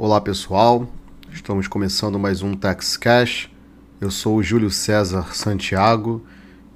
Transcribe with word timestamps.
Olá 0.00 0.20
pessoal, 0.20 0.88
estamos 1.32 1.66
começando 1.66 2.20
mais 2.20 2.40
um 2.40 2.54
Tax 2.54 2.96
Cash. 2.96 3.50
Eu 4.00 4.12
sou 4.12 4.36
o 4.36 4.42
Júlio 4.44 4.70
César 4.70 5.34
Santiago 5.34 6.24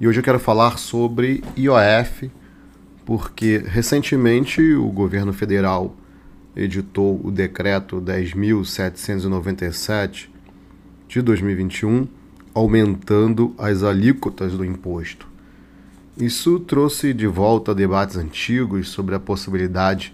e 0.01 0.09
hoje 0.09 0.19
eu 0.19 0.25
quero 0.25 0.41
falar 0.41 0.77
sobre 0.77 1.41
IOF, 1.57 2.33
porque 3.07 3.59
recentemente 3.59 4.61
o 4.75 4.89
governo 4.89 5.33
federal 5.33 5.95
editou 6.57 7.25
o 7.25 7.31
decreto 7.31 8.01
10.797 8.01 10.29
de 11.07 11.23
2021, 11.23 12.09
aumentando 12.53 13.55
as 13.57 13.85
alíquotas 13.85 14.55
do 14.55 14.65
imposto. 14.65 15.29
Isso 16.19 16.59
trouxe 16.59 17.15
de 17.15 17.29
volta 17.29 17.73
debates 17.73 18.17
antigos 18.17 18.89
sobre 18.89 19.15
a 19.15 19.21
possibilidade 19.21 20.13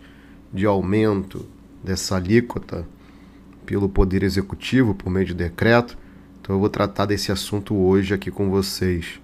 de 0.52 0.66
aumento 0.66 1.46
dessa 1.82 2.16
alíquota 2.16 2.86
pelo 3.68 3.86
Poder 3.86 4.22
Executivo 4.22 4.95
por 4.95 5.10
meio 5.10 5.27
de 5.27 5.34
decreto. 5.34 5.98
Então 6.40 6.56
eu 6.56 6.59
vou 6.59 6.70
tratar 6.70 7.04
desse 7.04 7.30
assunto 7.30 7.76
hoje 7.76 8.14
aqui 8.14 8.30
com 8.30 8.48
vocês. 8.48 9.20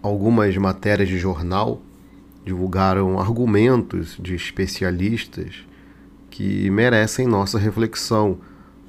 Algumas 0.00 0.56
matérias 0.56 1.08
de 1.08 1.18
jornal 1.18 1.82
divulgaram 2.44 3.18
argumentos 3.18 4.16
de 4.16 4.36
especialistas 4.36 5.66
que 6.30 6.70
merecem 6.70 7.26
nossa 7.26 7.58
reflexão. 7.58 8.38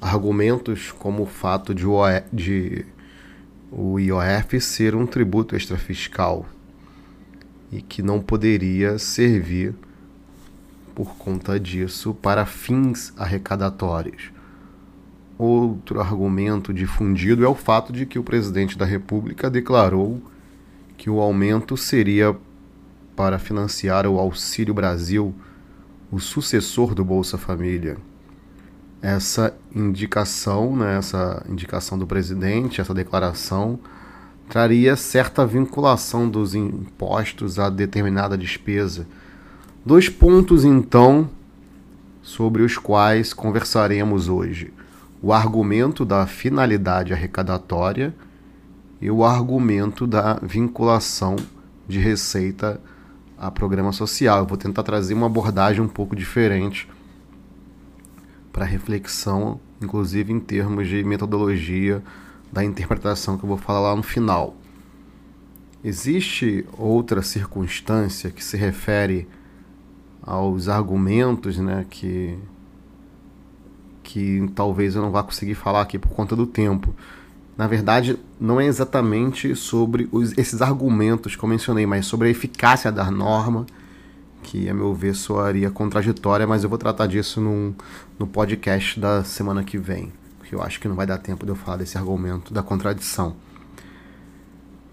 Argumentos 0.00 0.92
como 0.92 1.24
o 1.24 1.26
fato 1.26 1.74
de, 1.74 1.84
de 2.32 2.86
o 3.72 3.98
IOF 3.98 4.60
ser 4.60 4.94
um 4.94 5.04
tributo 5.04 5.56
extrafiscal 5.56 6.46
e 7.72 7.82
que 7.82 8.02
não 8.02 8.20
poderia 8.20 9.00
servir 9.00 9.74
por 10.94 11.16
conta 11.16 11.58
disso 11.58 12.14
para 12.14 12.46
fins 12.46 13.12
arrecadatórios. 13.16 14.30
Outro 15.36 16.00
argumento 16.00 16.72
difundido 16.72 17.44
é 17.44 17.48
o 17.48 17.54
fato 17.54 17.92
de 17.92 18.06
que 18.06 18.18
o 18.18 18.22
presidente 18.22 18.78
da 18.78 18.84
República 18.84 19.50
declarou 19.50 20.22
que 20.96 21.10
o 21.10 21.20
aumento 21.20 21.76
seria 21.76 22.36
para 23.16 23.38
financiar 23.38 24.06
o 24.06 24.18
Auxílio 24.18 24.72
Brasil, 24.72 25.34
o 26.10 26.20
sucessor 26.20 26.94
do 26.94 27.04
Bolsa 27.04 27.36
Família. 27.36 27.96
Essa 29.02 29.54
indicação, 29.74 30.76
né, 30.76 30.96
essa 30.96 31.44
indicação 31.48 31.98
do 31.98 32.06
presidente, 32.06 32.80
essa 32.80 32.94
declaração, 32.94 33.78
traria 34.48 34.94
certa 34.94 35.44
vinculação 35.44 36.28
dos 36.28 36.54
impostos 36.54 37.58
a 37.58 37.68
determinada 37.68 38.38
despesa 38.38 39.06
Dois 39.86 40.08
pontos, 40.08 40.64
então, 40.64 41.28
sobre 42.22 42.62
os 42.62 42.78
quais 42.78 43.34
conversaremos 43.34 44.30
hoje: 44.30 44.72
o 45.20 45.30
argumento 45.30 46.06
da 46.06 46.26
finalidade 46.26 47.12
arrecadatória 47.12 48.14
e 48.98 49.10
o 49.10 49.22
argumento 49.22 50.06
da 50.06 50.38
vinculação 50.42 51.36
de 51.86 51.98
receita 51.98 52.80
a 53.36 53.50
programa 53.50 53.92
social. 53.92 54.38
Eu 54.38 54.46
vou 54.46 54.56
tentar 54.56 54.82
trazer 54.84 55.12
uma 55.12 55.26
abordagem 55.26 55.82
um 55.82 55.88
pouco 55.88 56.16
diferente 56.16 56.88
para 58.50 58.64
reflexão, 58.64 59.60
inclusive 59.82 60.32
em 60.32 60.40
termos 60.40 60.88
de 60.88 61.04
metodologia 61.04 62.02
da 62.50 62.64
interpretação 62.64 63.36
que 63.36 63.44
eu 63.44 63.48
vou 63.48 63.58
falar 63.58 63.90
lá 63.90 63.96
no 63.96 64.02
final. 64.02 64.56
Existe 65.84 66.64
outra 66.78 67.20
circunstância 67.20 68.30
que 68.30 68.42
se 68.42 68.56
refere 68.56 69.28
aos 70.26 70.68
argumentos, 70.68 71.58
né, 71.58 71.86
que 71.88 72.38
que 74.02 74.46
talvez 74.54 74.94
eu 74.94 75.02
não 75.02 75.10
vá 75.10 75.22
conseguir 75.22 75.54
falar 75.54 75.80
aqui 75.80 75.98
por 75.98 76.10
conta 76.10 76.36
do 76.36 76.46
tempo. 76.46 76.94
Na 77.56 77.66
verdade, 77.66 78.18
não 78.38 78.60
é 78.60 78.66
exatamente 78.66 79.56
sobre 79.56 80.08
os, 80.12 80.36
esses 80.36 80.60
argumentos 80.60 81.34
que 81.34 81.42
eu 81.42 81.48
mencionei, 81.48 81.86
mas 81.86 82.06
sobre 82.06 82.28
a 82.28 82.30
eficácia 82.30 82.92
da 82.92 83.10
norma, 83.10 83.64
que 84.42 84.68
a 84.68 84.74
meu 84.74 84.92
ver 84.94 85.14
soaria 85.14 85.70
contraditória, 85.70 86.46
mas 86.46 86.62
eu 86.62 86.68
vou 86.68 86.78
tratar 86.78 87.06
disso 87.06 87.40
num, 87.40 87.74
no 88.18 88.26
podcast 88.26 89.00
da 89.00 89.24
semana 89.24 89.64
que 89.64 89.78
vem, 89.78 90.12
porque 90.38 90.54
eu 90.54 90.62
acho 90.62 90.78
que 90.78 90.86
não 90.86 90.94
vai 90.94 91.06
dar 91.06 91.18
tempo 91.18 91.46
de 91.46 91.52
eu 91.52 91.56
falar 91.56 91.78
desse 91.78 91.96
argumento 91.96 92.52
da 92.52 92.62
contradição. 92.62 93.34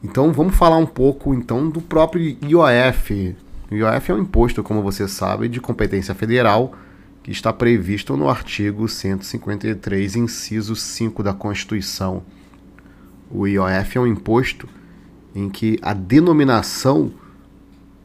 Então 0.03 0.31
vamos 0.31 0.55
falar 0.55 0.77
um 0.77 0.85
pouco 0.85 1.33
então 1.33 1.69
do 1.69 1.81
próprio 1.81 2.37
IOF, 2.43 3.35
o 3.71 3.75
IOF 3.75 4.11
é 4.11 4.13
um 4.13 4.19
imposto, 4.19 4.61
como 4.61 4.83
você 4.83 5.07
sabe, 5.07 5.47
de 5.47 5.61
competência 5.61 6.13
federal 6.13 6.73
que 7.23 7.31
está 7.31 7.53
previsto 7.53 8.17
no 8.17 8.29
artigo 8.29 8.85
153, 8.85 10.17
inciso 10.17 10.75
5 10.75 11.23
da 11.23 11.33
Constituição. 11.33 12.21
O 13.31 13.47
IOF 13.47 13.97
é 13.97 14.01
um 14.01 14.07
imposto 14.07 14.67
em 15.33 15.49
que 15.49 15.79
a 15.81 15.93
denominação 15.93 17.13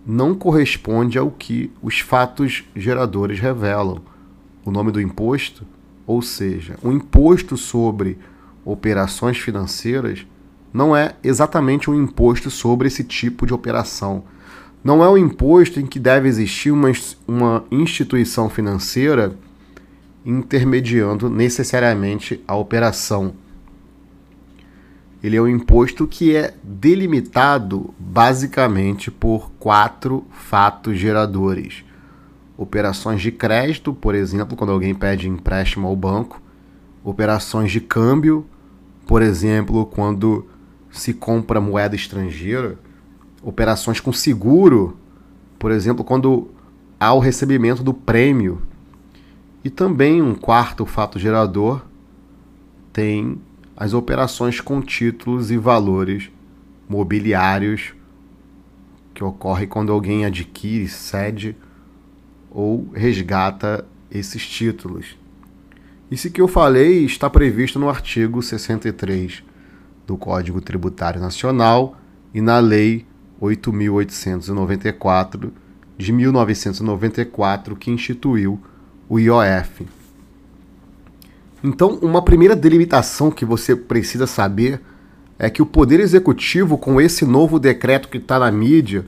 não 0.07 0.37
corresponde 0.37 1.19
ao 1.19 1.33
que 1.33 1.73
os 1.83 1.99
fatos 1.99 2.63
geradores 2.77 3.41
revelam. 3.41 4.01
O 4.65 4.71
nome 4.71 4.93
do 4.93 5.01
imposto, 5.01 5.67
ou 6.07 6.23
seja, 6.23 6.79
o 6.81 6.93
imposto 6.93 7.57
sobre 7.57 8.17
operações 8.65 9.39
financeiras, 9.39 10.25
não 10.73 10.95
é 10.95 11.17
exatamente 11.25 11.91
um 11.91 12.01
imposto 12.01 12.53
sobre 12.53 12.87
esse 12.87 13.03
tipo 13.03 13.45
de 13.45 13.53
operação 13.53 14.23
não 14.83 15.03
é 15.03 15.09
um 15.09 15.17
imposto 15.17 15.81
em 15.81 15.87
que 15.87 15.99
deve 15.99 16.29
existir 16.29 16.71
uma, 16.71 16.93
uma 17.27 17.65
instituição 17.71 18.49
financeira 18.49 19.37
intermediando 20.25 21.31
necessariamente 21.31 22.43
a 22.47 22.55
operação. 22.57 23.35
Ele 25.23 25.37
é 25.37 25.43
um 25.43 25.49
imposto 25.49 26.07
que 26.07 26.37
é 26.37 26.55
delimitado 26.63 27.95
basicamente 27.99 29.11
por 29.11 29.51
quatro 29.59 30.27
fatos 30.31 30.99
geradores. 30.99 31.85
Operações 32.57 33.21
de 33.21 33.33
crédito, 33.33 33.93
por 33.93 34.15
exemplo, 34.15 34.57
quando 34.57 34.73
alguém 34.73 34.95
pede 34.95 35.29
empréstimo 35.29 35.89
ao 35.89 35.97
banco. 35.97 36.41
Operações 37.03 37.71
de 37.71 37.81
câmbio, 37.81 38.47
por 39.07 39.23
exemplo, 39.23 39.87
quando 39.87 40.47
se 40.91 41.13
compra 41.13 41.61
moeda 41.61 41.95
estrangeira 41.95 42.79
operações 43.47 44.01
com 44.01 44.13
seguro, 44.13 44.97
por 45.57 45.71
exemplo, 45.71 46.05
quando 46.05 46.51
há 46.99 47.13
o 47.13 47.21
recebimento 47.21 47.81
do 47.81 47.95
prêmio. 47.95 48.61
E 49.63 49.71
também 49.71 50.21
um 50.21 50.35
quarto 50.35 50.85
fato 50.85 51.17
gerador 51.17 51.87
tem 52.93 53.41
as 53.77 53.95
operações 53.95 54.61
com 54.61 54.81
títulos 54.81 55.53
e 55.53 55.57
valores 55.57 56.29
mobiliários 56.89 57.95
que 59.15 59.23
ocorre 59.23 59.69
quando 59.69 59.93
alguém 59.93 60.25
adquire, 60.25 60.89
cede 60.89 61.57
ou 62.51 62.91
resgata 62.93 63.87
esses 64.11 64.45
títulos. 64.45 65.17
Isso 66.11 66.31
que 66.31 66.41
eu 66.41 66.49
falei 66.49 67.05
está 67.05 67.31
previsto 67.31 67.79
no 67.79 67.89
artigo 67.89 68.43
63 68.43 69.45
do 70.05 70.17
Código 70.17 70.61
Tributário 70.61 71.21
Nacional 71.21 71.97
e 72.35 72.41
na 72.41 72.59
Lei 72.59 73.07
8.894 73.41 75.51
de 75.97 76.13
1994 76.13 77.77
que 77.77 77.91
instituiu 77.91 78.61
o 79.09 79.19
IOF. 79.19 79.87
Então, 81.65 81.99
uma 82.03 82.23
primeira 82.23 82.55
delimitação 82.55 83.31
que 83.31 83.45
você 83.45 83.75
precisa 83.75 84.27
saber 84.27 84.81
é 85.39 85.51
que 85.51 85.63
o 85.63 85.67
Poder 85.67 86.01
Executivo, 86.01 86.79
com 86.79 87.01
esse 87.01 87.25
novo 87.25 87.59
decreto 87.59 88.09
que 88.09 88.19
está 88.19 88.39
na 88.39 88.51
mídia, 88.51 89.07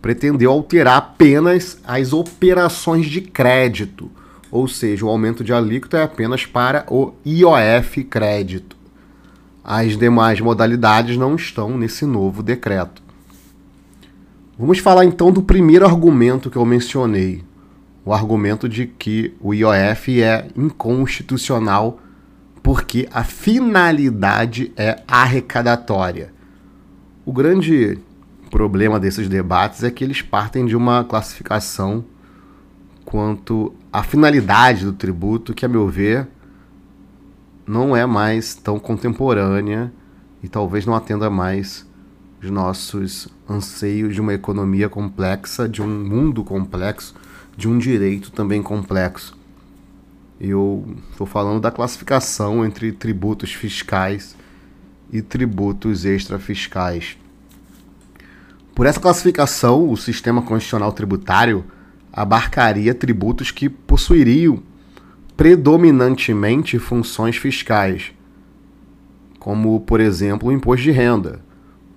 pretendeu 0.00 0.50
alterar 0.50 0.96
apenas 0.96 1.78
as 1.84 2.12
operações 2.12 3.06
de 3.06 3.20
crédito, 3.20 4.10
ou 4.50 4.66
seja, 4.66 5.04
o 5.04 5.08
aumento 5.08 5.44
de 5.44 5.52
alíquota 5.52 5.98
é 5.98 6.02
apenas 6.02 6.46
para 6.46 6.84
o 6.88 7.12
IOF 7.24 8.02
crédito. 8.04 8.76
As 9.62 9.96
demais 9.96 10.40
modalidades 10.40 11.16
não 11.16 11.36
estão 11.36 11.76
nesse 11.76 12.04
novo 12.04 12.42
decreto. 12.42 13.02
Vamos 14.60 14.78
falar 14.78 15.06
então 15.06 15.32
do 15.32 15.40
primeiro 15.40 15.86
argumento 15.86 16.50
que 16.50 16.58
eu 16.58 16.66
mencionei, 16.66 17.42
o 18.04 18.12
argumento 18.12 18.68
de 18.68 18.86
que 18.86 19.34
o 19.40 19.54
IOF 19.54 20.22
é 20.22 20.48
inconstitucional 20.54 21.98
porque 22.62 23.08
a 23.10 23.24
finalidade 23.24 24.70
é 24.76 25.02
arrecadatória. 25.08 26.30
O 27.24 27.32
grande 27.32 27.98
problema 28.50 29.00
desses 29.00 29.30
debates 29.30 29.82
é 29.82 29.90
que 29.90 30.04
eles 30.04 30.20
partem 30.20 30.66
de 30.66 30.76
uma 30.76 31.04
classificação 31.04 32.04
quanto 33.02 33.72
à 33.90 34.02
finalidade 34.02 34.84
do 34.84 34.92
tributo, 34.92 35.54
que, 35.54 35.64
a 35.64 35.68
meu 35.70 35.88
ver, 35.88 36.28
não 37.66 37.96
é 37.96 38.04
mais 38.04 38.54
tão 38.56 38.78
contemporânea 38.78 39.90
e 40.42 40.48
talvez 40.50 40.84
não 40.84 40.94
atenda 40.94 41.30
mais 41.30 41.88
os 42.42 42.50
nossos 42.50 43.28
anseios 43.48 44.14
de 44.14 44.20
uma 44.20 44.32
economia 44.32 44.88
complexa, 44.88 45.68
de 45.68 45.82
um 45.82 45.88
mundo 45.88 46.42
complexo, 46.42 47.14
de 47.56 47.68
um 47.68 47.78
direito 47.78 48.30
também 48.30 48.62
complexo. 48.62 49.36
Eu 50.40 50.96
estou 51.10 51.26
falando 51.26 51.60
da 51.60 51.70
classificação 51.70 52.64
entre 52.64 52.92
tributos 52.92 53.52
fiscais 53.52 54.34
e 55.12 55.20
tributos 55.20 56.06
extrafiscais. 56.06 57.18
Por 58.74 58.86
essa 58.86 58.98
classificação, 58.98 59.90
o 59.90 59.96
sistema 59.96 60.40
constitucional 60.40 60.92
tributário 60.92 61.64
abarcaria 62.10 62.94
tributos 62.94 63.50
que 63.50 63.68
possuiriam 63.68 64.62
predominantemente 65.36 66.78
funções 66.78 67.36
fiscais, 67.36 68.12
como, 69.38 69.80
por 69.80 70.00
exemplo, 70.00 70.48
o 70.48 70.52
imposto 70.52 70.84
de 70.84 70.90
renda. 70.90 71.40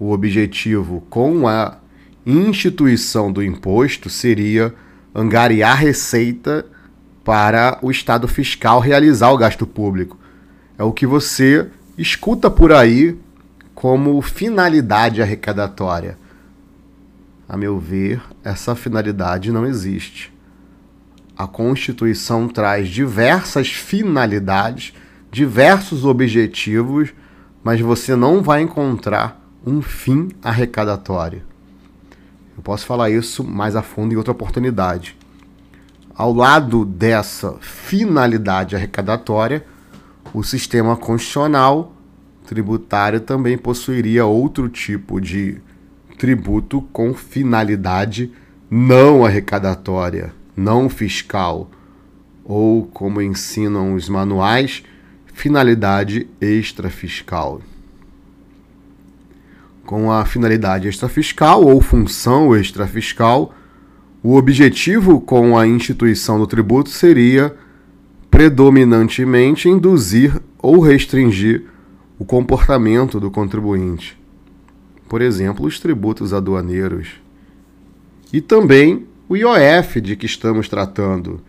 O 0.04 0.12
objetivo 0.12 1.00
com 1.10 1.48
a 1.48 1.78
instituição 2.26 3.32
do 3.32 3.42
imposto 3.42 4.10
seria 4.10 4.76
angariar 5.16 5.78
receita 5.78 6.66
para 7.24 7.80
o 7.82 7.90
Estado 7.90 8.28
fiscal 8.28 8.82
realizar 8.82 9.32
o 9.32 9.38
gasto 9.38 9.66
público. 9.66 10.20
É 10.78 10.84
o 10.84 10.92
que 10.92 11.08
você 11.08 11.70
escuta 11.98 12.52
por 12.52 12.74
aí 12.74 13.18
como 13.74 14.22
finalidade 14.22 15.22
arrecadatória. 15.22 16.18
A 17.48 17.56
meu 17.56 17.80
ver, 17.80 18.22
essa 18.44 18.76
finalidade 18.76 19.54
não 19.54 19.66
existe. 19.66 20.34
A 21.38 21.48
Constituição 21.48 22.50
traz 22.50 22.90
diversas 22.90 23.70
finalidades, 23.70 24.94
diversos 25.32 26.04
objetivos, 26.04 27.14
mas 27.64 27.80
você 27.80 28.18
não 28.18 28.44
vai 28.44 28.62
encontrar 28.62 29.42
um 29.66 29.82
fim 29.82 30.30
arrecadatório. 30.42 31.42
Eu 32.56 32.62
posso 32.62 32.86
falar 32.86 33.10
isso 33.10 33.44
mais 33.44 33.76
a 33.76 33.82
fundo 33.82 34.14
em 34.14 34.18
outra 34.18 34.32
oportunidade. 34.32 35.18
Ao 36.16 36.32
lado 36.34 36.86
dessa 36.86 37.54
finalidade 37.60 38.76
arrecadatória, 38.76 39.66
o 40.34 40.44
sistema 40.44 40.96
constitucional 40.96 41.94
tributário 42.46 43.20
também 43.20 43.58
possuiria 43.58 44.26
outro 44.26 44.70
tipo 44.70 45.20
de 45.20 45.58
tributo 46.18 46.82
com 46.94 47.14
finalidade 47.14 48.32
não 48.70 49.26
arrecadatória, 49.26 50.34
não 50.56 50.90
fiscal, 50.90 51.70
ou, 52.44 52.86
como 52.88 53.22
ensinam 53.22 53.94
os 53.94 54.10
manuais, 54.10 54.84
finalidade 55.34 56.28
extrafiscal. 56.40 57.62
Com 59.86 60.12
a 60.12 60.26
finalidade 60.26 60.88
extrafiscal 60.88 61.64
ou 61.64 61.82
função 61.82 62.56
extrafiscal, 62.56 63.54
o 64.22 64.36
objetivo 64.36 65.20
com 65.20 65.58
a 65.58 65.68
instituição 65.68 66.40
do 66.40 66.48
tributo 66.48 66.90
seria 66.90 67.54
predominantemente 68.32 69.68
induzir 69.68 70.42
ou 70.58 70.80
restringir 70.80 71.66
o 72.18 72.24
comportamento 72.24 73.20
do 73.20 73.30
contribuinte. 73.30 74.18
Por 75.10 75.22
exemplo, 75.22 75.66
os 75.66 75.80
tributos 75.80 76.34
aduaneiros. 76.34 77.10
E 78.32 78.40
também 78.40 79.06
o 79.28 79.36
IOF 79.36 80.00
de 80.00 80.16
que 80.16 80.26
estamos 80.26 80.70
tratando. 80.70 81.42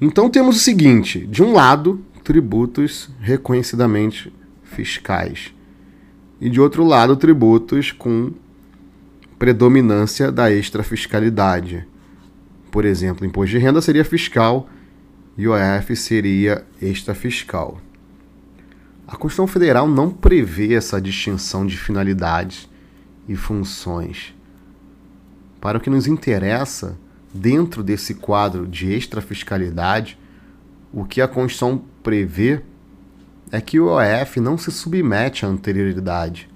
Então 0.00 0.28
temos 0.28 0.56
o 0.56 0.58
seguinte: 0.58 1.26
de 1.26 1.42
um 1.42 1.52
lado, 1.52 2.00
tributos 2.24 3.08
reconhecidamente 3.20 4.32
fiscais, 4.64 5.54
e 6.40 6.50
de 6.50 6.60
outro 6.60 6.84
lado, 6.84 7.16
tributos 7.16 7.92
com 7.92 8.32
predominância 9.38 10.30
da 10.30 10.50
extrafiscalidade. 10.50 11.86
Por 12.70 12.84
exemplo, 12.84 13.26
imposto 13.26 13.50
de 13.50 13.58
renda 13.58 13.80
seria 13.80 14.04
fiscal 14.04 14.68
IOF 15.38 15.94
seria 15.94 16.64
extrafiscal. 16.80 17.78
A 19.06 19.16
Constituição 19.16 19.46
Federal 19.46 19.86
não 19.86 20.10
prevê 20.10 20.72
essa 20.72 20.98
distinção 20.98 21.66
de 21.66 21.76
finalidades 21.76 22.66
e 23.28 23.36
funções. 23.36 24.34
Para 25.60 25.76
o 25.76 25.80
que 25.80 25.90
nos 25.90 26.06
interessa, 26.06 26.98
dentro 27.34 27.82
desse 27.82 28.14
quadro 28.14 28.66
de 28.66 28.90
extrafiscalidade, 28.90 30.18
o 30.90 31.04
que 31.04 31.20
a 31.20 31.28
Constituição 31.28 31.84
prevê 32.02 32.62
é 33.50 33.60
que 33.60 33.78
o 33.78 34.00
IOF 34.00 34.40
não 34.40 34.58
se 34.58 34.70
submete 34.70 35.44
à 35.44 35.48
anterioridade. 35.48 36.48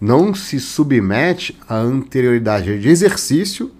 Não 0.00 0.34
se 0.34 0.58
submete 0.58 1.58
à 1.68 1.76
anterioridade 1.76 2.80
de 2.80 2.88
exercício, 2.88 3.70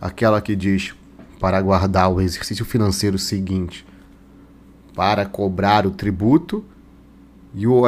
aquela 0.00 0.40
que 0.40 0.54
diz 0.54 0.94
para 1.40 1.60
guardar 1.60 2.10
o 2.10 2.20
exercício 2.20 2.64
financeiro 2.64 3.18
seguinte 3.18 3.84
para 4.94 5.26
cobrar 5.26 5.86
o 5.86 5.90
tributo 5.90 6.64
e 7.52 7.66
o 7.66 7.82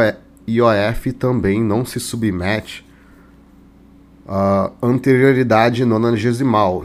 IOF 0.47 1.13
também 1.13 1.63
não 1.63 1.85
se 1.85 2.01
submete 2.01 2.85
à 4.27 4.73
anterioridade 4.83 5.85
nonagesimal. 5.85 6.85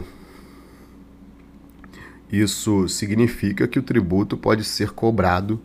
Isso 2.30 2.88
significa 2.88 3.68
que 3.68 3.78
o 3.78 3.82
tributo 3.82 4.36
pode 4.36 4.64
ser 4.64 4.90
cobrado 4.90 5.60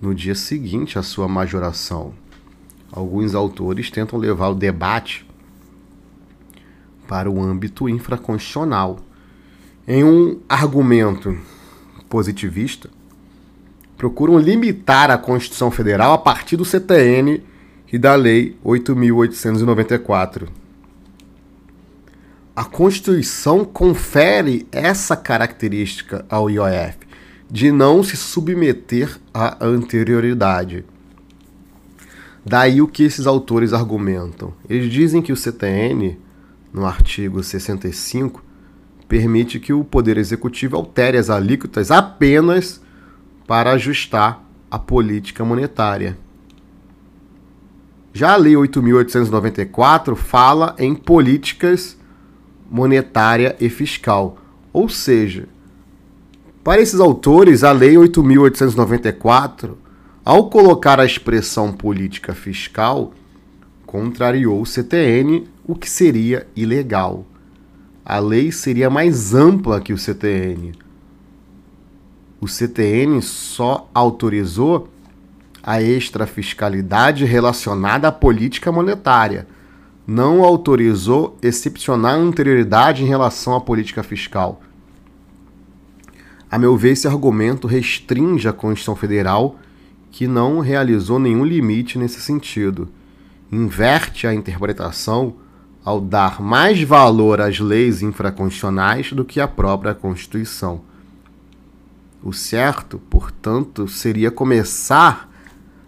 no 0.00 0.14
dia 0.14 0.34
seguinte 0.34 0.98
à 0.98 1.02
sua 1.02 1.28
majoração. 1.28 2.12
Alguns 2.90 3.34
autores 3.34 3.90
tentam 3.90 4.18
levar 4.18 4.48
o 4.48 4.54
debate 4.54 5.26
para 7.06 7.30
o 7.30 7.42
âmbito 7.42 7.88
infraconstitucional 7.88 9.00
em 9.86 10.04
um 10.04 10.40
argumento 10.48 11.36
positivista, 12.08 12.90
procuram 13.96 14.38
limitar 14.38 15.10
a 15.10 15.18
Constituição 15.18 15.70
Federal 15.70 16.12
a 16.12 16.18
partir 16.18 16.56
do 16.56 16.64
CTN 16.64 17.42
e 17.90 17.98
da 17.98 18.14
Lei 18.14 18.56
8.894. 18.64 20.48
A 22.54 22.64
Constituição 22.64 23.64
confere 23.64 24.66
essa 24.70 25.16
característica 25.16 26.24
ao 26.28 26.50
IOF, 26.50 26.98
de 27.50 27.72
não 27.72 28.02
se 28.02 28.16
submeter 28.16 29.18
à 29.32 29.64
anterioridade. 29.64 30.84
Daí 32.44 32.80
o 32.80 32.88
que 32.88 33.02
esses 33.02 33.26
autores 33.26 33.72
argumentam. 33.72 34.52
Eles 34.68 34.90
dizem 34.92 35.22
que 35.22 35.32
o 35.32 35.36
CTN, 35.36 36.18
no 36.72 36.86
artigo 36.86 37.42
65, 37.42 38.42
permite 39.06 39.58
que 39.58 39.72
o 39.72 39.84
Poder 39.84 40.18
Executivo 40.18 40.76
altere 40.76 41.16
as 41.16 41.30
alíquotas 41.30 41.90
apenas 41.90 42.82
para 43.46 43.72
ajustar 43.72 44.44
a 44.70 44.78
política 44.78 45.44
monetária. 45.44 46.18
Já 48.12 48.32
a 48.32 48.36
Lei 48.36 48.54
8.894 48.54 50.14
fala 50.14 50.74
em 50.78 50.94
políticas 50.94 51.96
monetária 52.70 53.56
e 53.60 53.68
fiscal. 53.70 54.38
Ou 54.72 54.88
seja, 54.88 55.48
para 56.68 56.82
esses 56.82 57.00
autores, 57.00 57.64
a 57.64 57.72
Lei 57.72 57.94
8.894, 57.94 59.70
ao 60.22 60.50
colocar 60.50 61.00
a 61.00 61.04
expressão 61.06 61.72
política 61.72 62.34
fiscal, 62.34 63.14
contrariou 63.86 64.60
o 64.60 64.66
CTN, 64.66 65.48
o 65.66 65.74
que 65.74 65.88
seria 65.88 66.46
ilegal 66.54 67.24
a 68.04 68.18
lei 68.18 68.50
seria 68.52 68.88
mais 68.88 69.34
ampla 69.34 69.82
que 69.82 69.92
o 69.92 69.98
CTN. 69.98 70.72
O 72.40 72.46
CTN 72.46 73.20
só 73.20 73.86
autorizou 73.92 74.88
a 75.62 75.82
extrafiscalidade 75.82 77.26
relacionada 77.26 78.08
à 78.08 78.12
política 78.12 78.72
monetária. 78.72 79.46
Não 80.06 80.42
autorizou 80.42 81.36
excepcionar 81.42 82.14
anterioridade 82.14 83.04
em 83.04 83.06
relação 83.06 83.54
à 83.54 83.60
política 83.60 84.02
fiscal. 84.02 84.62
A 86.50 86.58
meu 86.58 86.76
ver, 86.76 86.92
esse 86.92 87.06
argumento 87.06 87.66
restringe 87.66 88.48
a 88.48 88.52
Constituição 88.52 88.96
Federal, 88.96 89.56
que 90.10 90.26
não 90.26 90.60
realizou 90.60 91.18
nenhum 91.18 91.44
limite 91.44 91.98
nesse 91.98 92.20
sentido. 92.20 92.88
Inverte 93.52 94.26
a 94.26 94.32
interpretação 94.32 95.34
ao 95.84 96.00
dar 96.00 96.40
mais 96.40 96.82
valor 96.82 97.40
às 97.40 97.58
leis 97.58 98.02
infraconstitucionais 98.02 99.12
do 99.12 99.24
que 99.24 99.40
à 99.40 99.46
própria 99.46 99.94
Constituição. 99.94 100.80
O 102.22 102.32
certo, 102.32 102.98
portanto, 103.10 103.86
seria 103.86 104.30
começar 104.30 105.30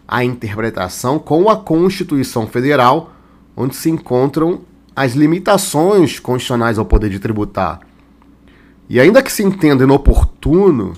a 0.07 0.23
interpretação 0.25 1.19
com 1.19 1.49
a 1.49 1.57
Constituição 1.57 2.47
Federal, 2.47 3.13
onde 3.57 3.77
se 3.77 3.91
encontram 3.91 4.61
as 4.95 5.15
limitações 5.15 6.19
constitucionais 6.19 6.79
ao 6.79 6.85
poder 6.85 7.11
de 7.11 7.19
tributar. 7.19 7.81
E 8.91 8.99
ainda 8.99 9.23
que 9.23 9.31
se 9.31 9.45
entenda 9.45 9.85
inoportuno 9.85 10.95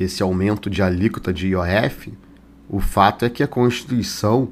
esse 0.00 0.22
aumento 0.22 0.70
de 0.70 0.80
alíquota 0.80 1.30
de 1.30 1.48
IOF, 1.48 2.14
o 2.70 2.80
fato 2.80 3.26
é 3.26 3.28
que 3.28 3.42
a 3.42 3.46
Constituição 3.46 4.48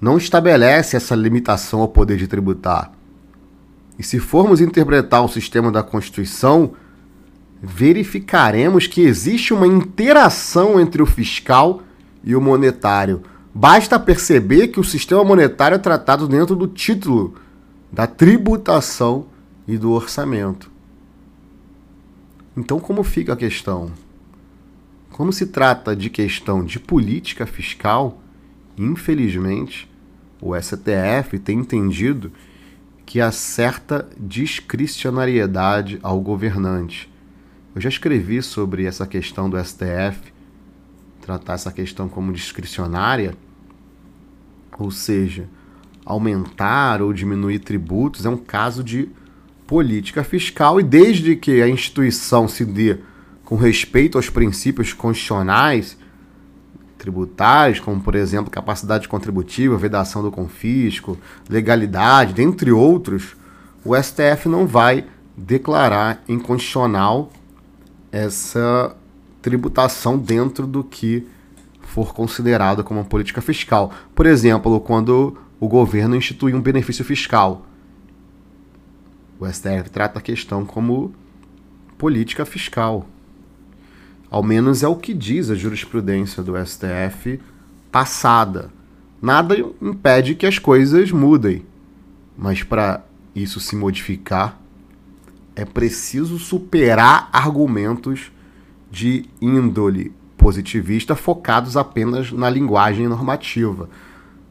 não 0.00 0.18
estabelece 0.18 0.96
essa 0.96 1.14
limitação 1.14 1.82
ao 1.82 1.86
poder 1.86 2.16
de 2.16 2.26
tributar. 2.26 2.90
E 3.96 4.02
se 4.02 4.18
formos 4.18 4.60
interpretar 4.60 5.24
o 5.24 5.28
sistema 5.28 5.70
da 5.70 5.84
Constituição, 5.84 6.72
verificaremos 7.62 8.88
que 8.88 9.02
existe 9.02 9.54
uma 9.54 9.68
interação 9.68 10.80
entre 10.80 11.00
o 11.00 11.06
fiscal 11.06 11.80
e 12.24 12.34
o 12.34 12.40
monetário. 12.40 13.22
Basta 13.54 14.00
perceber 14.00 14.66
que 14.66 14.80
o 14.80 14.84
sistema 14.84 15.22
monetário 15.22 15.76
é 15.76 15.78
tratado 15.78 16.26
dentro 16.26 16.56
do 16.56 16.66
título 16.66 17.36
da 17.92 18.08
tributação 18.08 19.26
e 19.66 19.76
do 19.76 19.90
orçamento. 19.90 20.70
Então, 22.56 22.78
como 22.78 23.02
fica 23.02 23.32
a 23.32 23.36
questão? 23.36 23.92
Como 25.10 25.32
se 25.32 25.46
trata 25.46 25.96
de 25.96 26.08
questão 26.10 26.64
de 26.64 26.78
política 26.78 27.46
fiscal, 27.46 28.20
infelizmente, 28.76 29.90
o 30.40 30.54
STF 30.54 31.38
tem 31.38 31.60
entendido 31.60 32.30
que 33.04 33.20
há 33.20 33.30
certa 33.30 34.08
discricionariedade 34.18 35.98
ao 36.02 36.20
governante. 36.20 37.10
Eu 37.74 37.80
já 37.80 37.88
escrevi 37.88 38.42
sobre 38.42 38.84
essa 38.84 39.06
questão 39.06 39.48
do 39.48 39.62
STF, 39.62 40.32
tratar 41.20 41.54
essa 41.54 41.72
questão 41.72 42.08
como 42.08 42.32
discricionária, 42.32 43.36
ou 44.78 44.90
seja, 44.90 45.48
aumentar 46.04 47.00
ou 47.00 47.12
diminuir 47.12 47.58
tributos 47.58 48.26
é 48.26 48.28
um 48.28 48.36
caso 48.36 48.84
de 48.84 49.08
política 49.66 50.22
fiscal 50.22 50.80
e 50.80 50.82
desde 50.82 51.36
que 51.36 51.62
a 51.62 51.68
instituição 51.68 52.46
se 52.46 52.64
dê 52.64 52.98
com 53.44 53.56
respeito 53.56 54.18
aos 54.18 54.28
princípios 54.30 54.92
constitucionais 54.92 55.96
tributários, 56.98 57.78
como 57.78 58.00
por 58.00 58.14
exemplo 58.14 58.50
capacidade 58.50 59.08
contributiva, 59.08 59.76
vedação 59.76 60.22
do 60.22 60.30
confisco, 60.30 61.18
legalidade, 61.48 62.32
dentre 62.32 62.72
outros, 62.72 63.36
o 63.84 63.94
STF 63.94 64.48
não 64.48 64.66
vai 64.66 65.04
declarar 65.36 66.22
inconstitucional 66.28 67.30
essa 68.10 68.96
tributação 69.42 70.18
dentro 70.18 70.66
do 70.66 70.82
que 70.82 71.26
for 71.82 72.12
considerado 72.12 72.82
como 72.82 73.04
política 73.04 73.40
fiscal. 73.40 73.92
Por 74.14 74.26
exemplo, 74.26 74.80
quando 74.80 75.36
o 75.58 75.68
governo 75.68 76.16
institui 76.16 76.54
um 76.54 76.60
benefício 76.60 77.04
fiscal. 77.04 77.66
O 79.38 79.46
STF 79.46 79.90
trata 79.90 80.18
a 80.18 80.22
questão 80.22 80.64
como 80.64 81.14
política 81.98 82.44
fiscal. 82.44 83.06
Ao 84.30 84.42
menos 84.42 84.82
é 84.82 84.88
o 84.88 84.96
que 84.96 85.14
diz 85.14 85.50
a 85.50 85.54
jurisprudência 85.54 86.42
do 86.42 86.54
STF 86.64 87.40
passada. 87.90 88.70
Nada 89.20 89.56
impede 89.80 90.34
que 90.34 90.46
as 90.46 90.58
coisas 90.58 91.10
mudem, 91.10 91.64
mas 92.36 92.62
para 92.62 93.04
isso 93.34 93.60
se 93.60 93.76
modificar, 93.76 94.60
é 95.54 95.64
preciso 95.64 96.38
superar 96.38 97.28
argumentos 97.32 98.30
de 98.90 99.24
índole 99.40 100.12
positivista 100.36 101.16
focados 101.16 101.76
apenas 101.76 102.30
na 102.30 102.48
linguagem 102.48 103.08
normativa. 103.08 103.88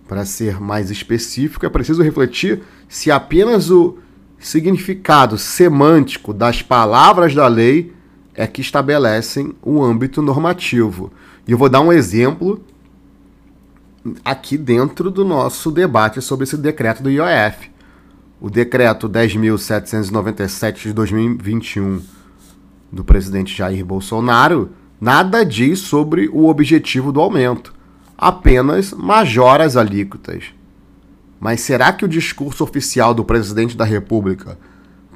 Para 0.07 0.25
ser 0.25 0.59
mais 0.59 0.91
específico, 0.91 1.65
é 1.65 1.69
preciso 1.69 2.03
refletir 2.03 2.63
se 2.87 3.11
apenas 3.11 3.69
o 3.69 3.97
significado 4.45 5.39
semântico 5.39 6.31
das 6.31 6.61
palavras 6.61 7.33
da 7.33 7.47
lei 7.47 7.91
é 8.35 8.45
que 8.45 8.61
estabelecem 8.61 9.55
o 9.59 9.83
âmbito 9.83 10.21
normativo. 10.21 11.11
E 11.47 11.51
eu 11.51 11.57
vou 11.57 11.67
dar 11.67 11.81
um 11.81 11.91
exemplo 11.91 12.63
aqui 14.23 14.55
dentro 14.55 15.09
do 15.09 15.25
nosso 15.25 15.71
debate 15.71 16.21
sobre 16.21 16.43
esse 16.43 16.55
decreto 16.57 17.01
do 17.01 17.09
IOF. 17.09 17.71
O 18.39 18.47
decreto 18.47 19.09
10.797 19.09 20.83
de 20.83 20.93
2021 20.93 22.03
do 22.91 23.03
presidente 23.03 23.57
Jair 23.57 23.83
Bolsonaro 23.83 24.69
nada 25.01 25.43
diz 25.43 25.79
sobre 25.79 26.29
o 26.31 26.45
objetivo 26.47 27.11
do 27.11 27.19
aumento, 27.19 27.73
apenas 28.15 28.93
majora 28.93 29.63
as 29.63 29.75
alíquotas. 29.75 30.53
Mas 31.39 31.61
será 31.61 31.91
que 31.91 32.05
o 32.05 32.09
discurso 32.09 32.63
oficial 32.63 33.13
do 33.13 33.25
presidente 33.25 33.75
da 33.75 33.85
República 33.85 34.57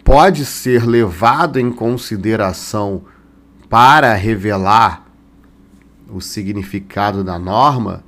pode 0.04 0.46
ser 0.46 0.86
levado 0.86 1.60
em 1.60 1.72
consideração 1.72 3.04
para 3.70 4.14
revelar 4.16 5.06
o 6.10 6.20
significado 6.20 7.24
da 7.24 7.38
norma, 7.38 8.04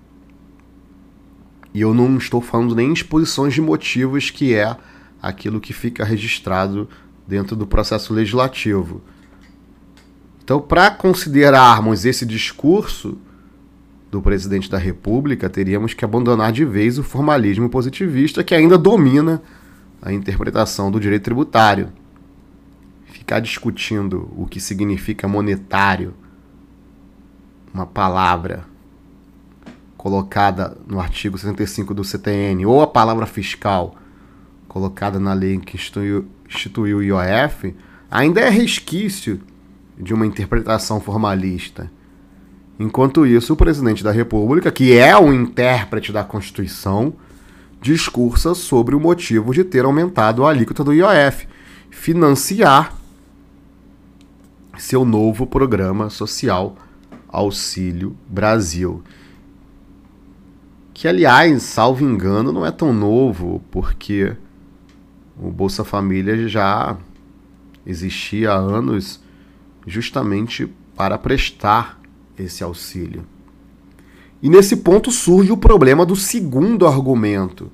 e 1.74 1.82
eu 1.82 1.94
não 1.94 2.18
estou 2.18 2.42
falando 2.42 2.76
nem 2.76 2.92
exposições 2.92 3.54
de 3.54 3.62
motivos, 3.62 4.30
que 4.30 4.54
é 4.56 4.76
aquilo 5.22 5.62
que 5.62 5.72
fica 5.72 6.04
registrado 6.04 6.90
dentro 7.28 7.56
do 7.56 7.66
processo 7.66 8.14
legislativo. 8.14 9.02
Então, 10.44 10.60
para 10.60 10.92
considerarmos 10.92 12.04
esse 12.04 12.26
discurso 12.26 13.18
do 14.12 14.22
presidente 14.22 14.70
da 14.70 14.78
República, 14.78 15.50
teríamos 15.50 15.94
que 15.94 16.04
abandonar 16.04 16.52
de 16.52 16.66
vez 16.66 17.00
o 17.00 17.04
formalismo 17.04 17.70
positivista 17.70 18.44
que 18.44 18.54
ainda 18.54 18.78
domina 18.78 19.42
a 20.02 20.12
interpretação 20.12 20.92
do 20.92 21.00
direito 21.00 21.24
tributário. 21.24 21.90
Ficar 23.06 23.40
discutindo 23.40 24.30
o 24.36 24.46
que 24.46 24.60
significa 24.60 25.30
monetário, 25.30 26.14
uma 27.74 27.86
palavra 27.86 28.66
colocada 29.96 30.76
no 30.86 31.00
artigo 31.00 31.38
65 31.38 31.94
do 31.94 32.04
CTN, 32.04 32.66
ou 32.66 32.82
a 32.82 32.88
palavra 32.88 33.26
fiscal 33.26 33.96
colocada 34.68 35.20
na 35.20 35.34
lei 35.34 35.58
que 35.60 35.78
instituiu, 35.78 36.98
o 36.98 37.04
IOF, 37.04 37.74
ainda 38.10 38.42
é 38.42 38.50
resquício 38.50 39.40
de 39.98 40.14
uma 40.14 40.26
interpretação 40.26 41.00
formalista. 41.00 41.90
Enquanto 42.82 43.28
isso, 43.28 43.54
o 43.54 43.56
presidente 43.56 44.04
da 44.04 44.12
República, 44.12 44.72
que 44.72 44.98
é 44.98 45.16
o 45.16 45.32
intérprete 45.32 46.12
da 46.12 46.24
Constituição, 46.24 47.14
discursa 47.80 48.56
sobre 48.56 48.96
o 48.96 49.00
motivo 49.00 49.54
de 49.54 49.64
ter 49.64 49.86
aumentado 49.86 50.44
a 50.44 50.50
alíquota 50.50 50.84
do 50.84 50.92
IOF, 50.92 51.48
financiar 51.92 52.98
seu 54.80 55.06
novo 55.06 55.46
programa 55.46 56.10
social 56.10 56.76
Auxílio 57.28 58.18
Brasil. 58.28 59.04
Que, 60.92 61.08
aliás, 61.08 61.62
salvo 61.62 62.04
engano, 62.04 62.52
não 62.52 62.66
é 62.66 62.72
tão 62.72 62.92
novo, 62.92 63.64
porque 63.70 64.36
o 65.40 65.52
Bolsa 65.52 65.84
Família 65.84 66.48
já 66.48 66.98
existia 67.86 68.54
há 68.54 68.58
anos 68.58 69.22
justamente 69.86 70.68
para 70.96 71.16
prestar 71.20 72.01
esse 72.44 72.64
auxílio. 72.64 73.24
E 74.42 74.50
nesse 74.50 74.78
ponto 74.78 75.12
surge 75.12 75.52
o 75.52 75.58
problema 75.58 76.06
do 76.06 76.16
segundo 76.16 76.88
argumento. 76.88 77.72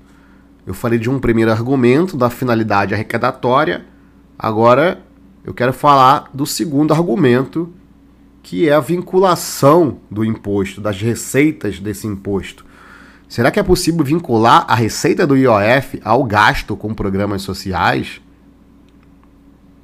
Eu 0.66 0.74
falei 0.74 1.00
de 1.00 1.10
um 1.10 1.18
primeiro 1.18 1.52
argumento, 1.52 2.18
da 2.18 2.30
finalidade 2.30 2.94
arrecadatória, 2.94 3.86
agora 4.38 5.02
eu 5.46 5.54
quero 5.54 5.72
falar 5.72 6.30
do 6.34 6.46
segundo 6.46 6.94
argumento, 6.94 7.74
que 8.44 8.68
é 8.68 8.74
a 8.74 8.82
vinculação 8.82 10.00
do 10.12 10.26
imposto, 10.26 10.82
das 10.82 11.02
receitas 11.02 11.80
desse 11.80 12.06
imposto. 12.06 12.66
Será 13.30 13.50
que 13.50 13.60
é 13.60 13.64
possível 13.64 14.04
vincular 14.04 14.66
a 14.68 14.76
receita 14.76 15.26
do 15.26 15.38
IOF 15.38 16.02
ao 16.04 16.24
gasto 16.24 16.76
com 16.76 16.94
programas 16.94 17.44
sociais? 17.44 18.22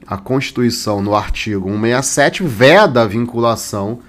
A 0.06 0.18
Constituição, 0.18 1.02
no 1.02 1.16
artigo 1.16 1.70
167, 1.70 2.44
veda 2.44 3.04
a 3.04 3.08
vinculação 3.08 4.00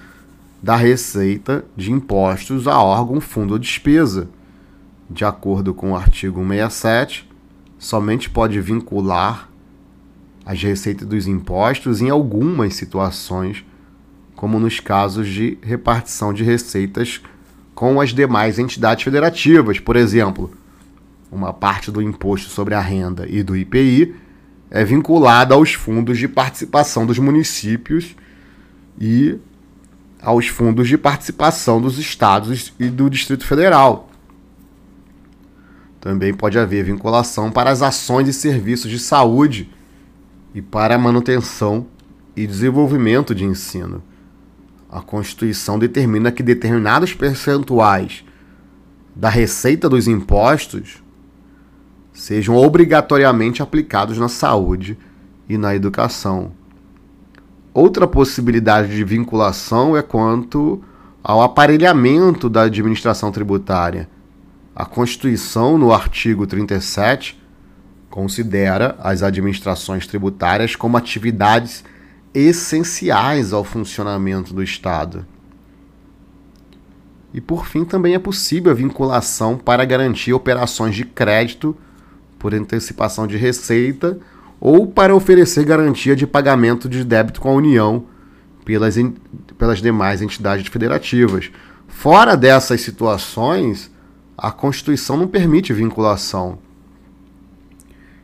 da 0.64 0.76
receita 0.76 1.62
de 1.76 1.92
impostos 1.92 2.66
a 2.66 2.82
órgão 2.82 3.20
fundo 3.20 3.52
ou 3.52 3.58
despesa. 3.58 4.30
De 5.10 5.22
acordo 5.22 5.74
com 5.74 5.92
o 5.92 5.94
artigo 5.94 6.40
167, 6.40 7.30
somente 7.78 8.30
pode 8.30 8.58
vincular 8.62 9.50
as 10.42 10.62
receitas 10.62 11.06
dos 11.06 11.26
impostos 11.26 12.00
em 12.00 12.08
algumas 12.08 12.76
situações, 12.76 13.62
como 14.34 14.58
nos 14.58 14.80
casos 14.80 15.28
de 15.28 15.58
repartição 15.60 16.32
de 16.32 16.42
receitas 16.42 17.20
com 17.74 18.00
as 18.00 18.14
demais 18.14 18.58
entidades 18.58 19.04
federativas. 19.04 19.78
Por 19.78 19.96
exemplo, 19.96 20.50
uma 21.30 21.52
parte 21.52 21.90
do 21.90 22.00
imposto 22.00 22.48
sobre 22.48 22.74
a 22.74 22.80
renda 22.80 23.26
e 23.28 23.42
do 23.42 23.54
IPI 23.54 24.14
é 24.70 24.82
vinculada 24.82 25.54
aos 25.54 25.74
fundos 25.74 26.16
de 26.16 26.26
participação 26.26 27.04
dos 27.04 27.18
municípios 27.18 28.16
e 28.98 29.38
aos 30.24 30.48
fundos 30.48 30.88
de 30.88 30.96
participação 30.96 31.80
dos 31.80 31.98
estados 31.98 32.72
e 32.80 32.88
do 32.88 33.10
Distrito 33.10 33.46
Federal. 33.46 34.08
Também 36.00 36.32
pode 36.32 36.58
haver 36.58 36.84
vinculação 36.84 37.50
para 37.50 37.70
as 37.70 37.82
ações 37.82 38.28
e 38.28 38.32
serviços 38.32 38.90
de 38.90 38.98
saúde 38.98 39.70
e 40.54 40.62
para 40.62 40.94
a 40.94 40.98
manutenção 40.98 41.86
e 42.34 42.46
desenvolvimento 42.46 43.34
de 43.34 43.44
ensino. 43.44 44.02
A 44.90 45.00
Constituição 45.00 45.78
determina 45.78 46.32
que 46.32 46.42
determinados 46.42 47.12
percentuais 47.12 48.24
da 49.14 49.28
receita 49.28 49.88
dos 49.88 50.08
impostos 50.08 51.02
sejam 52.12 52.56
obrigatoriamente 52.56 53.62
aplicados 53.62 54.18
na 54.18 54.28
saúde 54.28 54.96
e 55.48 55.58
na 55.58 55.74
educação 55.74 56.52
outra 57.74 58.06
possibilidade 58.06 58.94
de 58.94 59.02
vinculação 59.02 59.96
é 59.96 60.02
quanto 60.02 60.80
ao 61.22 61.42
aparelhamento 61.42 62.48
da 62.48 62.62
administração 62.62 63.32
tributária. 63.32 64.08
A 64.74 64.84
Constituição, 64.84 65.76
no 65.76 65.92
artigo 65.92 66.46
37, 66.46 67.42
considera 68.08 68.96
as 69.00 69.22
administrações 69.22 70.06
tributárias 70.06 70.76
como 70.76 70.96
atividades 70.96 71.84
essenciais 72.32 73.52
ao 73.52 73.64
funcionamento 73.64 74.54
do 74.54 74.62
Estado. 74.62 75.26
E 77.32 77.40
por 77.40 77.66
fim, 77.66 77.84
também 77.84 78.14
é 78.14 78.18
possível 78.18 78.70
a 78.70 78.74
vinculação 78.74 79.58
para 79.58 79.84
garantir 79.84 80.32
operações 80.32 80.94
de 80.94 81.04
crédito 81.04 81.76
por 82.38 82.54
antecipação 82.54 83.26
de 83.26 83.36
receita 83.36 84.18
ou 84.60 84.86
para 84.86 85.14
oferecer 85.14 85.64
garantia 85.64 86.16
de 86.16 86.26
pagamento 86.26 86.88
de 86.88 87.04
débito 87.04 87.40
com 87.40 87.50
a 87.50 87.54
União 87.54 88.04
pelas, 88.64 88.96
pelas 89.58 89.80
demais 89.80 90.22
entidades 90.22 90.66
federativas. 90.66 91.50
Fora 91.86 92.36
dessas 92.36 92.80
situações, 92.80 93.90
a 94.36 94.50
Constituição 94.50 95.16
não 95.16 95.28
permite 95.28 95.72
vinculação. 95.72 96.58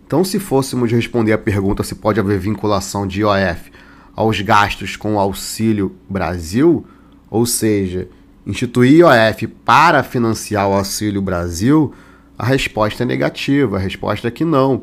Então, 0.06 0.24
se 0.24 0.40
fôssemos 0.40 0.90
responder 0.90 1.32
a 1.32 1.38
pergunta 1.38 1.84
se 1.84 1.94
pode 1.94 2.18
haver 2.18 2.38
vinculação 2.38 3.06
de 3.06 3.20
IOF 3.20 3.70
aos 4.16 4.40
gastos 4.40 4.96
com 4.96 5.14
o 5.14 5.18
Auxílio 5.20 5.94
Brasil, 6.08 6.84
ou 7.30 7.46
seja, 7.46 8.08
instituir 8.44 9.04
IOF 9.06 9.46
para 9.46 10.02
financiar 10.02 10.68
o 10.68 10.72
Auxílio 10.72 11.22
Brasil, 11.22 11.94
a 12.36 12.44
resposta 12.44 13.04
é 13.04 13.06
negativa, 13.06 13.76
a 13.76 13.80
resposta 13.80 14.26
é 14.26 14.30
que 14.30 14.44
não. 14.44 14.82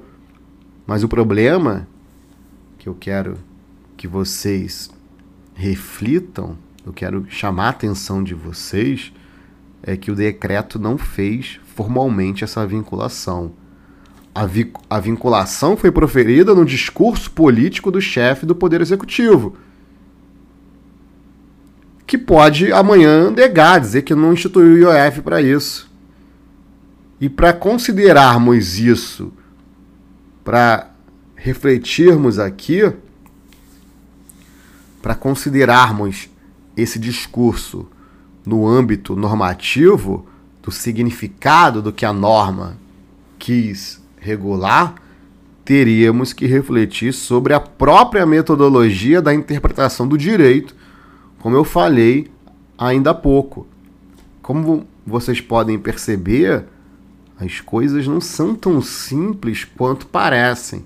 Mas 0.87 1.03
o 1.03 1.07
problema 1.07 1.87
que 2.79 2.89
eu 2.89 2.95
quero 2.95 3.37
que 3.97 4.07
vocês 4.07 4.89
reflitam, 5.53 6.57
eu 6.85 6.93
quero 6.93 7.25
chamar 7.29 7.65
a 7.65 7.69
atenção 7.69 8.23
de 8.23 8.33
vocês, 8.33 9.11
é 9.83 9.97
que 9.97 10.09
o 10.09 10.15
decreto 10.15 10.79
não 10.79 10.97
fez 10.97 11.59
formalmente 11.65 12.43
essa 12.43 12.65
vinculação. 12.65 13.51
A, 14.33 14.45
vi 14.45 14.71
a 14.89 14.99
vinculação 14.99 15.75
foi 15.75 15.91
proferida 15.91 16.55
no 16.55 16.63
discurso 16.63 17.29
político 17.29 17.91
do 17.91 17.99
chefe 17.99 18.45
do 18.45 18.55
Poder 18.55 18.81
Executivo 18.81 19.57
que 22.07 22.17
pode 22.17 22.71
amanhã 22.71 23.29
negar, 23.29 23.81
dizer 23.81 24.03
que 24.03 24.15
não 24.15 24.31
instituiu 24.31 24.87
o 24.87 24.93
IOF 24.93 25.21
para 25.21 25.41
isso. 25.41 25.91
E 27.19 27.27
para 27.27 27.51
considerarmos 27.51 28.79
isso, 28.79 29.33
para 30.47 30.91
refletirmos 31.35 32.39
aqui, 32.39 32.89
para 35.01 35.13
considerarmos 35.13 36.29
esse 36.77 36.97
discurso 36.97 37.85
no 38.45 38.65
âmbito 38.65 39.13
normativo, 39.13 40.25
do 40.63 40.71
significado 40.71 41.81
do 41.81 41.91
que 41.91 42.05
a 42.05 42.13
norma 42.13 42.77
quis 43.37 44.01
regular, 44.17 44.95
teríamos 45.65 46.31
que 46.31 46.45
refletir 46.45 47.11
sobre 47.11 47.53
a 47.53 47.59
própria 47.59 48.25
metodologia 48.25 49.21
da 49.21 49.33
interpretação 49.33 50.07
do 50.07 50.17
direito 50.17 50.73
como 51.39 51.57
eu 51.57 51.65
falei 51.65 52.31
ainda 52.77 53.09
há 53.09 53.13
pouco. 53.13 53.67
Como 54.41 54.87
vocês 55.05 55.41
podem 55.41 55.77
perceber, 55.77 56.63
as 57.39 57.61
coisas 57.61 58.07
não 58.07 58.19
são 58.19 58.55
tão 58.55 58.81
simples 58.81 59.63
quanto 59.63 60.07
parecem. 60.07 60.83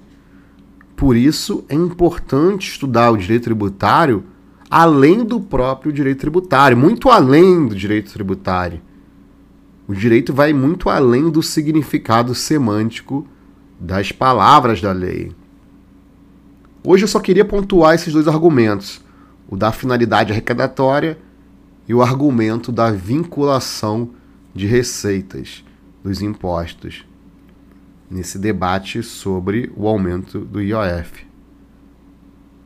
Por 0.95 1.15
isso 1.15 1.63
é 1.69 1.75
importante 1.75 2.69
estudar 2.69 3.11
o 3.11 3.17
direito 3.17 3.43
tributário 3.43 4.23
além 4.69 5.23
do 5.25 5.39
próprio 5.39 5.91
direito 5.91 6.19
tributário, 6.19 6.77
muito 6.77 7.09
além 7.09 7.67
do 7.67 7.75
direito 7.75 8.11
tributário. 8.11 8.81
O 9.87 9.93
direito 9.93 10.33
vai 10.33 10.53
muito 10.53 10.89
além 10.89 11.29
do 11.29 11.43
significado 11.43 12.33
semântico 12.33 13.27
das 13.79 14.11
palavras 14.11 14.79
da 14.79 14.91
lei. 14.91 15.33
Hoje 16.83 17.03
eu 17.03 17.07
só 17.07 17.19
queria 17.19 17.43
pontuar 17.43 17.95
esses 17.95 18.13
dois 18.13 18.27
argumentos 18.27 19.01
o 19.49 19.57
da 19.57 19.71
finalidade 19.73 20.31
arrecadatória 20.31 21.19
e 21.85 21.93
o 21.93 22.01
argumento 22.01 22.71
da 22.71 22.89
vinculação 22.89 24.11
de 24.55 24.65
receitas 24.65 25.65
dos 26.03 26.21
impostos 26.21 27.05
nesse 28.09 28.37
debate 28.37 29.01
sobre 29.01 29.71
o 29.75 29.87
aumento 29.87 30.39
do 30.39 30.61
IOF. 30.61 31.25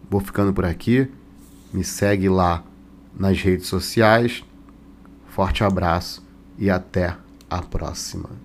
Vou 0.09 0.19
ficando 0.19 0.53
por 0.53 0.65
aqui. 0.65 1.07
Me 1.71 1.83
segue 1.83 2.29
lá 2.29 2.63
nas 3.13 3.39
redes 3.41 3.67
sociais. 3.67 4.43
Forte 5.27 5.63
abraço 5.63 6.25
e 6.57 6.69
até 6.69 7.15
a 7.49 7.61
próxima. 7.61 8.44